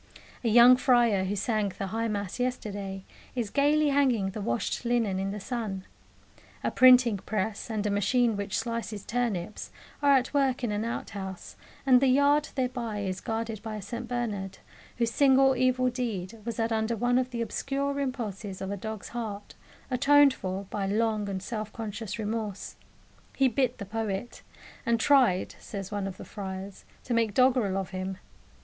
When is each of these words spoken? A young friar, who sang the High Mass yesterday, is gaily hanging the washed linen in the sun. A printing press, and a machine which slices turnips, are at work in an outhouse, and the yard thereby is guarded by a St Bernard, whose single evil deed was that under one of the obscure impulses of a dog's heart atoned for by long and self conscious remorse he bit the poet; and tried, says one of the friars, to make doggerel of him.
A 0.43 0.49
young 0.49 0.77
friar, 0.77 1.25
who 1.25 1.35
sang 1.35 1.73
the 1.77 1.85
High 1.93 2.07
Mass 2.07 2.39
yesterday, 2.39 3.05
is 3.35 3.51
gaily 3.51 3.89
hanging 3.89 4.31
the 4.31 4.41
washed 4.41 4.83
linen 4.83 5.19
in 5.19 5.29
the 5.29 5.39
sun. 5.39 5.85
A 6.63 6.71
printing 6.71 7.17
press, 7.19 7.69
and 7.69 7.85
a 7.85 7.91
machine 7.91 8.35
which 8.35 8.57
slices 8.57 9.05
turnips, 9.05 9.69
are 10.01 10.13
at 10.13 10.33
work 10.33 10.63
in 10.63 10.71
an 10.71 10.83
outhouse, 10.85 11.55
and 11.85 12.01
the 12.01 12.07
yard 12.07 12.49
thereby 12.55 13.01
is 13.01 13.21
guarded 13.21 13.61
by 13.61 13.75
a 13.75 13.81
St 13.83 14.07
Bernard, 14.07 14.57
whose 14.97 15.11
single 15.11 15.55
evil 15.55 15.87
deed 15.91 16.39
was 16.45 16.55
that 16.57 16.71
under 16.71 16.95
one 16.95 17.19
of 17.19 17.29
the 17.29 17.43
obscure 17.43 17.99
impulses 17.99 18.59
of 18.59 18.71
a 18.71 18.77
dog's 18.77 19.09
heart 19.09 19.53
atoned 19.91 20.33
for 20.33 20.63
by 20.71 20.87
long 20.87 21.29
and 21.29 21.43
self 21.43 21.71
conscious 21.71 22.17
remorse 22.17 22.75
he 23.35 23.47
bit 23.47 23.77
the 23.77 23.85
poet; 23.85 24.41
and 24.83 24.99
tried, 24.99 25.53
says 25.59 25.91
one 25.91 26.07
of 26.07 26.17
the 26.17 26.25
friars, 26.25 26.85
to 27.03 27.13
make 27.13 27.35
doggerel 27.35 27.77
of 27.77 27.91
him. 27.91 28.17